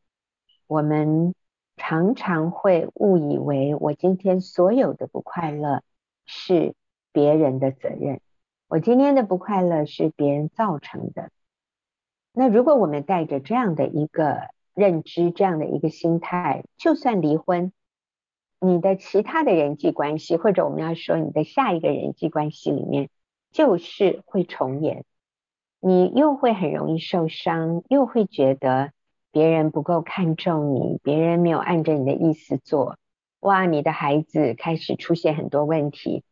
[0.68, 1.34] 我们
[1.78, 5.82] 常常会误以为，我今天所有的不快乐
[6.26, 6.76] 是
[7.14, 8.20] 别人的责任，
[8.68, 11.30] 我今天的不快乐是别人造成的。
[12.34, 17.74] 那如果我们带着这样的一个认知，这样的一个心态，就算离婚，
[18.62, 23.10] 你的其他的人际关系，或者我们要说你的下一个人际关系里面，
[23.52, 25.04] 就是会重演，
[25.82, 28.94] 你又会很容易受伤，又会觉得。
[29.34, 32.98] 别人不够看重你，别人没有按着你的意思做，
[33.40, 36.26] 哇，你的孩子开始出现很多问题，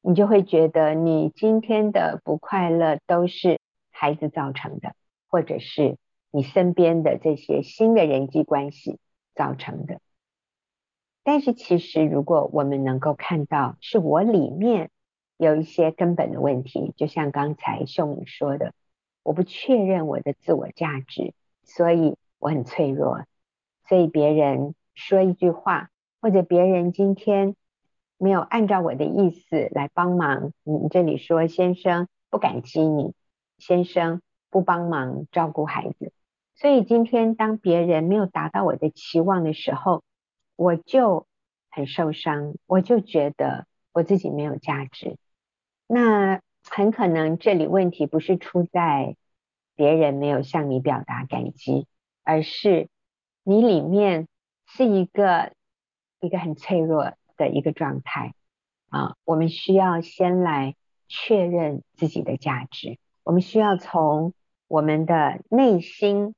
[0.00, 3.60] 你就会觉得你今天的不快乐都是
[3.90, 4.94] 孩子造成的，
[5.28, 5.98] 或者是
[6.30, 8.98] 你身边的这些新的人际关系
[9.34, 10.00] 造成的。
[11.30, 14.88] 但是其实，如果我们能够看到是我里面
[15.36, 18.72] 有一些根本的问题，就像刚才秀敏说的，
[19.22, 22.16] 我不确认我的自我价值，所以。
[22.40, 23.24] 我很脆弱，
[23.88, 25.90] 所以别人说一句话，
[26.22, 27.56] 或者别人今天
[28.16, 33.12] 没有按照我的意思来帮忙，你这里说先生不感激你，
[33.58, 36.12] 先生不帮忙照顾孩子，
[36.54, 40.04] 所以今天当别人没有达到我的期望的时候，
[40.58, 41.28] 我就
[41.70, 45.16] 很受伤，我就觉得我自己没有价值。
[45.86, 49.14] 那很可能这里问题不是出在
[49.76, 51.86] 别人没有向你表达感激。
[52.24, 52.88] 而是
[53.42, 54.28] 你里面
[54.66, 55.52] 是一个
[56.20, 58.34] 一个很脆弱的一个状态
[58.90, 60.74] 啊，我们需要先来
[61.06, 64.34] 确认自己的价值，我们需要从
[64.66, 66.34] 我们的内心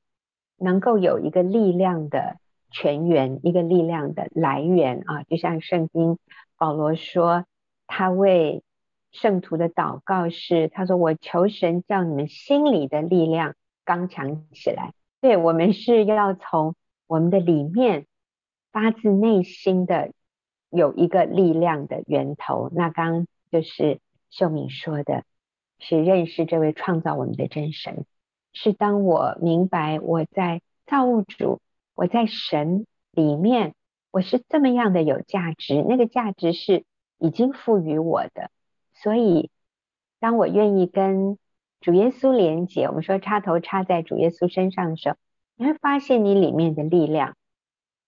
[0.58, 2.38] 能够有一个力量的
[2.70, 6.18] 泉源，一个力量的来源啊，就像圣经
[6.56, 7.44] 保罗说，
[7.86, 8.62] 他为
[9.12, 13.54] 圣徒的祷告是，他说我求神叫你们心里的力量
[13.84, 14.92] 刚强起来。
[15.20, 16.74] 对，我们是要从
[17.06, 18.06] 我们的里面
[18.72, 20.12] 发自内心的
[20.70, 22.70] 有一个力量的源头。
[22.72, 23.98] 那刚就是
[24.30, 25.24] 秀敏说的，
[25.78, 28.06] 是认识这位创造我们的真神。
[28.52, 31.60] 是当我明白我在造物主，
[32.00, 33.74] 我在神里面，
[34.10, 36.86] 我是这么样的有价值，那个价值是
[37.18, 38.50] 已经赋予我的。
[38.94, 39.50] 所以，
[40.18, 41.36] 当我愿意跟
[41.78, 45.16] 主耶稣连接，我们说插头插在主耶稣身上的时候，
[45.56, 47.36] 你会发现你里面的力量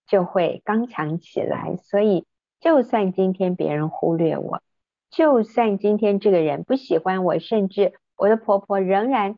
[0.07, 1.77] 就会刚强起来。
[1.77, 2.25] 所以，
[2.61, 4.63] 就算今天别人忽略我，
[5.11, 9.37] 就算今天这个人不喜欢我，甚至我的婆婆仍然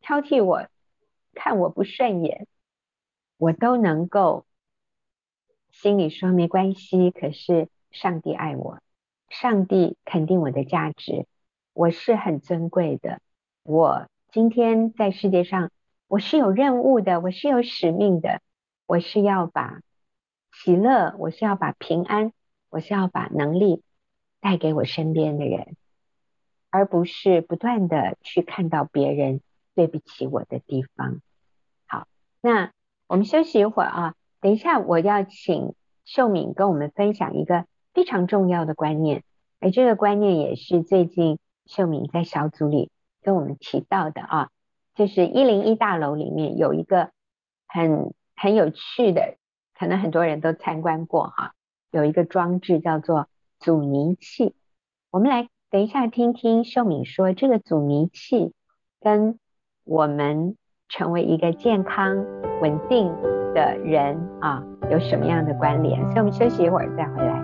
[0.00, 0.66] 挑剔我，
[1.34, 2.46] 看我不顺眼，
[3.42, 4.46] 我都能够
[5.72, 7.10] 心里说没关系。
[7.10, 8.78] 可是上帝爱我，
[9.30, 11.26] 上帝肯定我的价值，
[11.72, 13.20] 我是很尊贵的。
[13.64, 15.72] 我今天在世界上，
[16.06, 18.40] 我是有任务的，我是有使命的，
[18.86, 19.80] 我是要把
[20.52, 22.32] 喜乐，我是要把平安，
[22.70, 23.82] 我是要把能力
[24.38, 25.74] 带给我身边的人，
[26.70, 29.40] 而不是不断的去看到别人
[29.74, 31.20] 对不起我的地方。
[31.88, 32.06] 好，
[32.40, 32.72] 那
[33.12, 39.22] 我们休息一会儿啊，等一下我要请秀敏跟我们分享一个非常重要的观念，
[39.60, 44.48] 而这个观念也是最近秀敏在小组里跟我们提到的啊，
[44.94, 47.10] 就是一零一大楼里面有一个
[47.68, 49.36] 很很有趣的。
[49.74, 51.52] 可能很多人都参观过哈，
[51.90, 54.54] 有一个装置叫做阻尼器。
[55.10, 58.54] 我们来等一下听听秀敏说，这个阻尼器
[59.00, 59.38] 跟
[59.84, 60.56] 我们
[60.92, 62.22] 成为一个健康
[62.60, 63.10] 稳定
[63.54, 65.98] 的人啊有什么样的关联？
[66.10, 67.42] 所以我们休息一会儿再回来。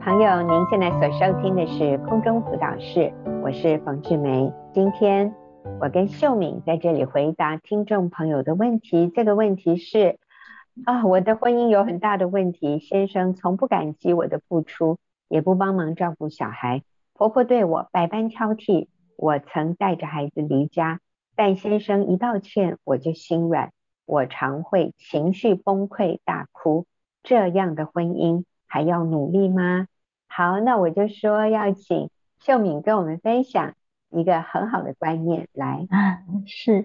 [0.00, 3.12] 朋友您现在所收听的是空中辅导室，
[3.44, 4.52] 我是冯志梅。
[4.72, 5.32] 今天
[5.82, 9.08] 我跟秀敏在这里回答听众朋友的问题。
[9.08, 10.20] 这个问题是
[10.84, 18.86] 啊，我的婚姻有很大的问题，先生从不感激我的付出，也不帮忙照顾小孩，婆婆对我百般挑剔。
[19.16, 21.00] 我曾带着孩子离家，
[21.34, 23.72] 但先生一道歉我就心软，
[24.06, 26.86] 我常会情绪崩溃大哭。
[27.24, 29.88] 这样的婚姻还要努力吗？
[30.28, 33.74] 好，那我就说要请秀敏跟我们分享
[34.12, 35.86] 一个很好的观念来。
[36.46, 36.84] 是，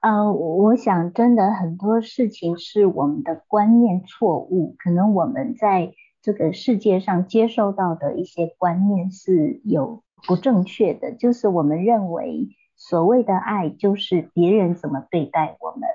[0.00, 15.88] 呃，我想真的很多事情是我们的观念错误，可能我们在这个世界上接受到的一些观念是有不正确的，就是我们认为所谓的爱就是别人怎么对待我们，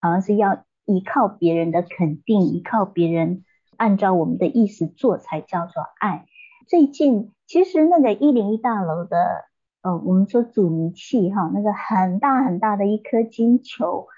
[0.00, 3.44] 好像是要依靠别人的肯定，依靠别人
[3.76, 6.26] 按照我们的意思做才叫做爱。
[6.66, 9.44] 最近其实那个一零一大楼的，
[9.86, 14.08] 呃，我们说阻尼器哈，那个很大很大的一颗金球，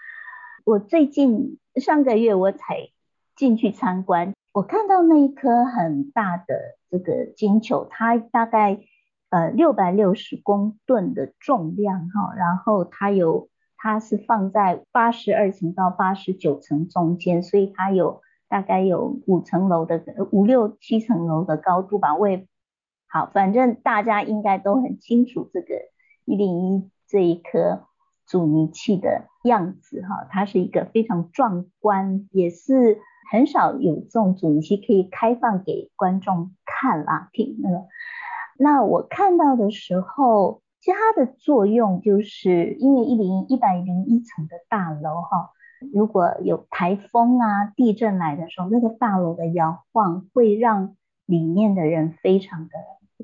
[0.64, 2.88] 我最近上个月我才
[3.36, 8.80] 进去参观，我看到那一颗很大的这个金球，它大概
[9.28, 18.22] 呃六百六十公吨的重量哈，然后它有它是放在八十二层到八十九层中间，所以它有。
[18.50, 22.46] 大概有五层楼的五六七层楼的高度吧，我也
[23.10, 25.74] 好，反正大家应该都很清楚这个
[26.24, 27.86] 一零一这一颗
[28.26, 32.98] 阻尼器的样子哈，它是一个非常壮观，也是
[33.30, 37.86] 很少有这种阻尼器可以开放给观众看啦，听那个。
[38.58, 45.52] 那我看到的时候，其实它的作用就是因为一零一百零一层的大楼哈。
[45.92, 52.74] 如果有台风啊、地震来的时候，那个大楼的摇晃会让里面的人非常的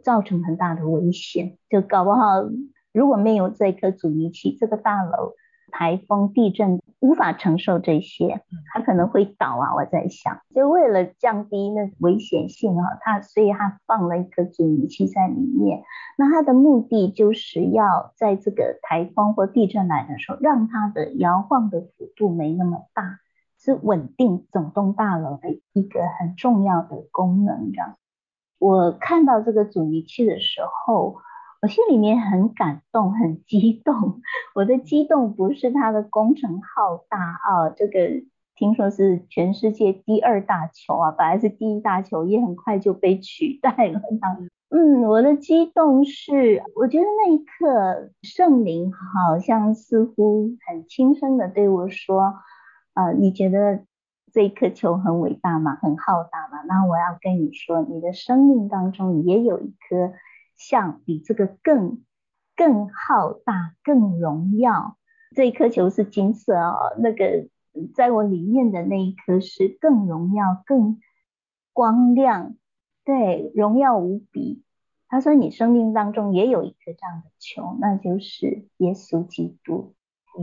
[0.05, 2.45] 造成很大的危险，就搞不好
[2.93, 5.33] 如果没有这颗阻尼器，这个大楼。
[5.77, 9.75] 台风、地震无法承受这些，它可能会倒啊！
[9.75, 15.83] 我在想，就为了降低那危险性啊，它所以它放了一颗阻尼器在里面。
[16.17, 23.19] 那它的目的就是要在这个台风或地震来的时候，让它的摇晃的幅度没那么大，
[23.59, 27.73] 是稳定整栋大楼的一个很重要的功能。
[27.73, 27.97] 这样，
[28.67, 31.17] 我看到这个阻尼器的时候。
[31.63, 34.21] 我心里面很感动，很激动。
[34.55, 37.99] 我的激动不是它的工程浩大啊，这个
[38.55, 43.99] 听说是全世界第二大球啊，本来是第一大球，也很快就被取代了。
[44.69, 52.35] 嗯，我的激动是，我觉得那一刻圣灵好像似乎很轻声的对我说
[52.93, 53.85] ：“啊、你觉得
[54.35, 55.77] 这一颗球很伟大嘛？
[55.77, 56.61] 很浩大嘛？
[56.69, 60.13] 那我要跟你说，你的生命当中也有一颗。”
[60.57, 62.05] 像比这个更
[62.55, 64.97] 更浩大、更荣耀，
[65.35, 67.49] 这一颗球是金色哦，那个
[67.93, 71.01] 在我里面的那一颗是更荣耀、更
[71.73, 72.55] 光亮，
[73.05, 74.63] 对，荣耀无比。
[75.09, 79.97] 他说你生命当中也有一颗这样的球，那就是耶稣基督。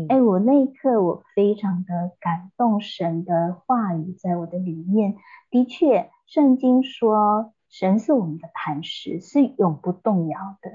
[0.09, 5.15] 哎、我那一刻我非常的感动，神的话语在我的里面，
[5.49, 7.53] 的确，圣经说。
[7.73, 10.71] 神是我们的磐石，是永不动摇的。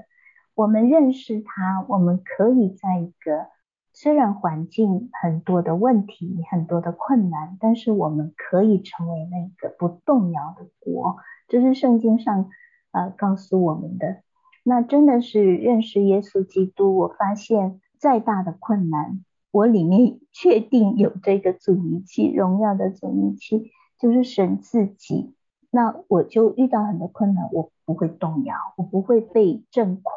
[0.55, 3.49] 我们认识他，我们可以在一个
[3.93, 11.17] 虽然环境很多的问题、很多的困难，但是我们可以成为那个不动摇的国。
[11.47, 12.49] 这是圣经上
[12.91, 14.23] 呃告诉我们的。
[14.63, 23.71] 那真的是认识耶稣基督，我发现再大的困难，我里面确定有这个阻尼器，荣耀的阻尼器。
[23.99, 25.33] 就是神自己。
[25.71, 30.13] 那我就遇到很多困难，我不会动摇，我不会被震垮。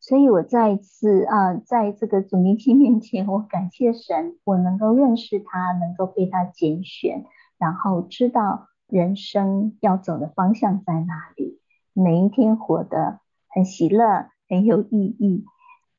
[0.00, 7.24] 所以我再一次啊，在这个主名器面前，我感谢神，我能够认识他，能够被他拣选，
[7.56, 11.58] 然后知道人生要走的方向在哪里，
[11.94, 15.46] 每一天活得很喜乐，很有意义。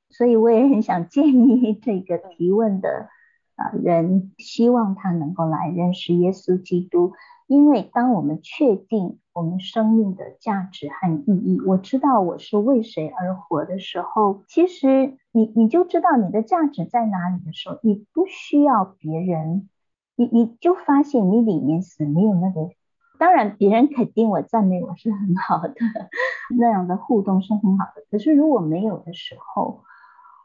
[0.09, 3.09] 所以我也很想建议这个提问的
[3.55, 7.13] 啊人，希望他能够来认识耶稣基督。
[7.47, 19.69] 因为当我们确定我们生命的价值和意义，我知道我是为谁而活的时候，其实你你就知道你的价值在哪里的时候，你不需要别人，
[20.17, 22.69] 你你就发现你里面是没有那个，
[23.17, 25.73] 当然别人肯定我赞美我是很好的，
[26.59, 28.03] 那样的互动是很好的。
[28.11, 29.83] 可是如果没有的时候，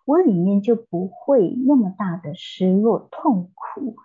[0.04, 3.96] 我里面就不会那么大的失落、痛苦。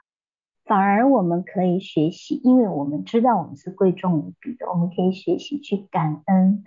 [0.66, 6.66] 反而我们可以学习，因为我们知道我们是贵重无比的，我们可以学习去感恩，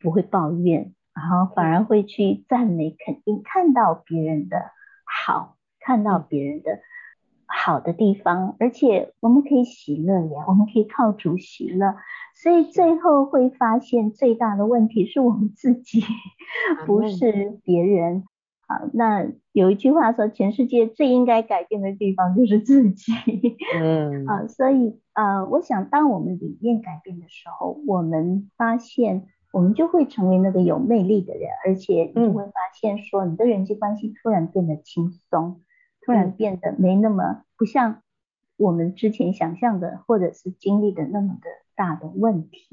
[0.00, 4.70] 不会抱怨，然后反而会去赞美、肯定，看到别人的
[5.04, 6.80] 好，看到别人的
[7.44, 11.94] 好的地方，而且我们可以喜乐呀，我们可以靠主喜乐，
[12.34, 16.02] 所以最后会发现最大的问题是我们自己，
[16.86, 18.24] 不是别人。
[18.68, 23.12] 好，那有一句话说，全世界最应该改变的地方就是自己。
[23.80, 35.62] 嗯， 啊，所以呃，我想当我们理念改变的时候，我们发现我们就会成为那个有魅力的人，而且你会发现说，你的人际关系突然变得轻松，
[36.04, 38.02] 突然变得没那么不像
[38.56, 42.66] 我们之前想象的或者是经历的那么的大的问题。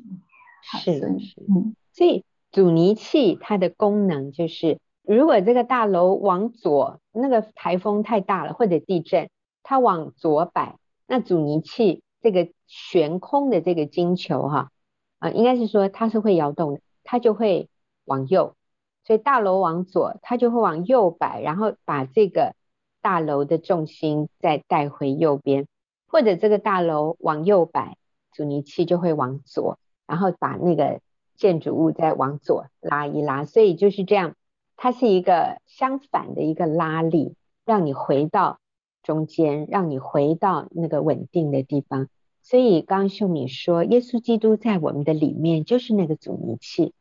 [0.63, 4.79] 是是，嗯，所以阻尼器它的功能就是。
[5.05, 9.29] 如果这个大楼往左，那个台风太大了，或者地震，
[9.61, 10.77] 它往左摆，
[11.07, 14.71] 那阻尼器这个悬空的这个金球哈，
[15.19, 17.67] 啊，应该是说它是会摇动的，它就会
[18.05, 18.55] 往右。
[19.03, 22.55] 所以大楼往左，它就会往右摆，然后把这个
[23.01, 25.67] 大楼的重心再带回右边，
[26.07, 27.97] 或者这个大楼往右摆，
[28.31, 29.77] 阻尼器就会往左，
[30.07, 31.01] 然后把那个
[31.35, 33.43] 建筑物再往左拉一拉。
[33.43, 34.35] 所以就是这样。
[34.83, 38.59] 它是一个相反的一个拉力，让你回到
[39.01, 42.09] 中间，让你回到那个稳定的地方。
[42.41, 46.93] 所以刚刚秀敏说，耶稣基督在我们的里面就是那个阻尼器。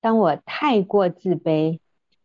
[0.00, 1.80] 当我太过自卑，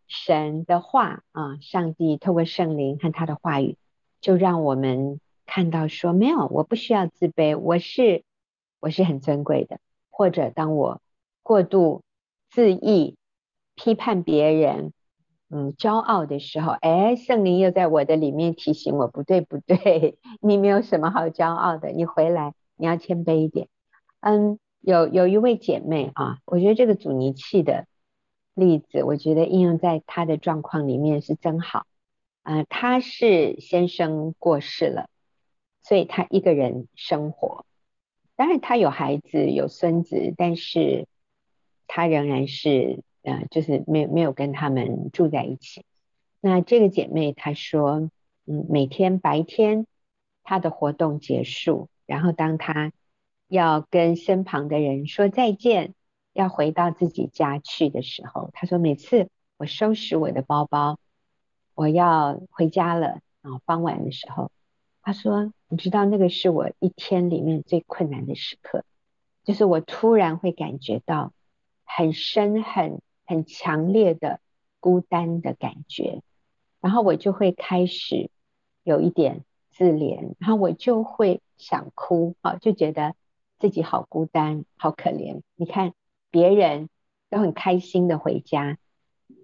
[0.07, 3.77] 神的话啊，上帝透过圣灵和他的话语，
[4.21, 8.23] 就让我们看到说，没有，我不需要自卑，我是
[8.79, 9.79] 我是很尊贵的。
[10.11, 11.01] 或者当我
[11.41, 12.03] 过度
[12.51, 13.15] 自义。
[13.81, 14.91] 批判别人，
[15.51, 23.67] 嗯，骄傲的时候，哎，圣灵又在我的里面提醒我，不对，不对， 你没有什么好骄傲的，你回来，你要谦卑一点。
[24.19, 27.87] 嗯，有有一位姐妹啊，我觉得这个阻尼器的
[28.53, 31.87] 例子，我觉得应用在她的状况里面是真好。
[32.43, 35.09] 啊、呃，她是先生过世了，
[35.81, 37.65] 所以她一个人生活，
[38.35, 41.07] 当然她有孩子有孙子，但是
[41.87, 43.01] 她仍然是。
[43.29, 45.85] 呃，就是没有没有跟他们住在一起。
[46.41, 48.09] 那这个姐妹她说，
[48.45, 49.85] 嗯，每天白天
[50.43, 52.91] 她的活动结束，然后当她
[53.47, 55.93] 要跟身旁的人说再见，
[56.33, 60.97] 要回到自己家去的时候，她说每次我收拾我的包包，
[61.75, 64.49] 我要回家了啊，傍晚的时候，
[65.03, 68.83] 她说，你知道那个是我一天里面最困难的时刻，
[69.43, 71.31] 就是我突然会感觉到
[71.83, 72.99] 很深很。
[73.29, 74.39] 很强烈的
[74.79, 76.23] 孤单的感觉，
[76.81, 78.31] 然后我就会开始
[78.81, 83.13] 有一点自怜，然后我就会想哭啊，就觉得
[83.59, 85.41] 自己好孤单，好可怜。
[85.55, 85.93] 你看
[86.31, 86.89] 别人
[87.29, 88.79] 都很开心的回家，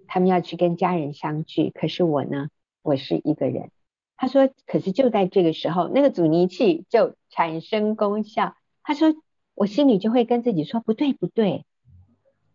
[0.08, 2.48] 他们要去跟家人相聚，可是我呢，
[2.82, 3.70] 我是一个人。
[4.16, 8.56] 他说，可是就在这个时候，那个阻尼器就产生功效。
[8.82, 9.14] 他说，
[9.54, 11.65] 我心里就会跟自己说，不对，不对。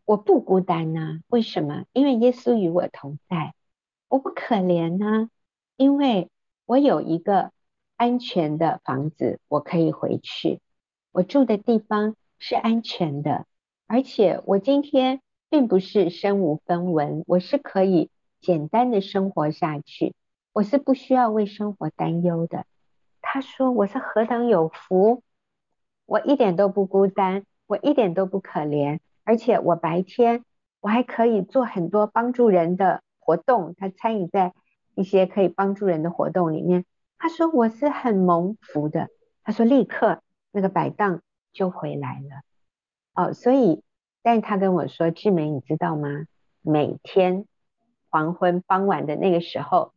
[0.06, 1.86] 我不孤单呐、为什么？
[1.94, 3.54] 因为耶稣与我同在。
[4.08, 5.30] 我不可怜呐、
[5.78, 6.30] 因为
[6.66, 7.52] 我有一个
[7.96, 10.60] 安全的房子，我可以回去。
[11.12, 13.46] 我住的地方是安全的，
[13.88, 18.10] 而且我今天并不是身无分文，我是可以
[18.42, 20.14] 简单的生活下去，
[20.52, 22.66] 我是不需要为生活担忧的。
[23.22, 25.24] 他说我是何等有福，
[26.06, 29.00] 我一点都不孤单，我一点都不可怜。
[29.24, 30.44] 而且我白天
[30.80, 34.54] 我还可以做很多帮助人的活动，他参与在
[34.96, 36.86] 一些可以帮助人的活动里面。
[37.18, 39.10] 他说我是很蒙福的。
[39.44, 41.22] 他说立刻那个摆荡
[41.54, 42.42] 就回来了。
[43.14, 43.84] 哦，所以，
[44.22, 46.26] 但是他跟我说，志梅，你知道吗？
[46.62, 47.46] 每天
[48.10, 49.94] 黄昏傍晚的那个时候，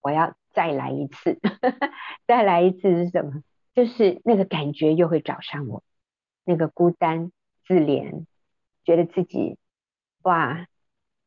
[0.00, 1.38] 我要再来一次，
[2.26, 3.42] 再来一次是什么？
[3.74, 5.82] 就是那个感觉又会找上我，
[6.44, 7.30] 那个孤单、
[7.64, 8.26] 自怜，
[8.84, 9.58] 觉得自己
[10.22, 10.66] 哇，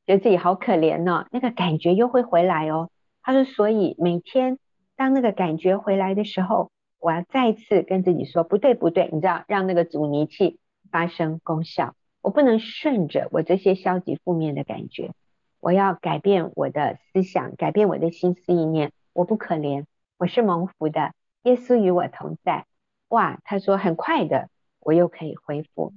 [0.06, 2.90] 觉得自己好可怜哦，那个感觉又会回来哦。
[3.22, 4.60] 他说，所以每天
[4.96, 10.60] 当那个感觉回来的时候，我要再次跟自己说，不对不对，你知道，让那个阻尼器
[10.92, 15.12] 发生功效，我不能顺着我这些消极负面的感觉，
[15.60, 18.92] 我要改变我的思想，改变我的心思意念。
[19.14, 19.86] 我不可怜，
[20.18, 22.66] 我是蒙福的，耶稣与我同在。
[23.10, 24.50] 哇，他说很快的，
[24.80, 25.94] 我又可以恢复。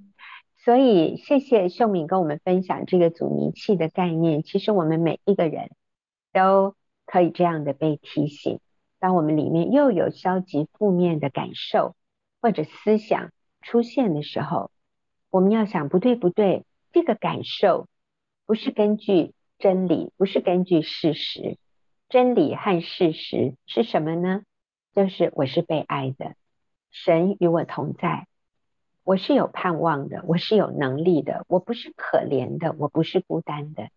[0.66, 4.42] 所以谢谢秀敏跟我们分享这个阻尼器的概念。
[4.42, 5.70] 其实我们每一个人
[6.32, 8.58] 都可以这样的被提醒。
[8.98, 11.94] 当我们里面又有消极负面的感受
[12.42, 13.30] 或者思想
[13.62, 14.72] 出现的时候，
[15.30, 17.86] 我们要想不对不对，这个感受
[18.44, 21.58] 不是根据真理，不是根据事实。
[22.08, 24.42] 真理和事实是什么呢？
[24.96, 26.34] 就是我是被爱的，
[26.90, 28.26] 神与我同在，
[29.06, 33.88] 我是有盼望的，我是有能力的，我不是可怜的，我不是孤单的。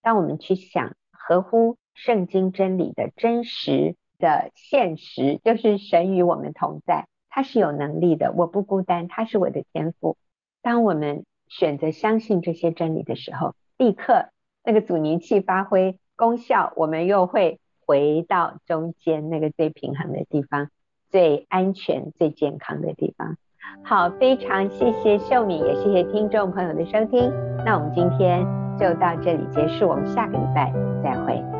[0.00, 3.94] 当我们去想合乎圣经真理的真实。
[4.16, 10.16] 的现实就是神与我们同在，他是有能力的，我不孤单，他是我的天父。
[10.62, 14.30] 当我们选择相信这些真理的时候，立刻
[14.62, 20.70] 那个阻尼器发挥功效，我们又会回到中间那个最平衡的地方，
[21.10, 23.36] 最安全、最健康的地方。
[23.82, 27.30] 好，非常谢谢秀敏，也谢谢听众朋友的收听。
[27.64, 28.44] 那我们今天
[28.78, 31.53] 就到这里结束，我们下个礼拜再会。